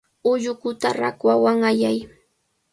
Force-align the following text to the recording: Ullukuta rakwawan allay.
Ullukuta 0.29 0.87
rakwawan 0.99 1.59
allay. 1.69 1.97